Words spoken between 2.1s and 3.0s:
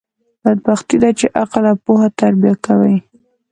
تربیه کوي.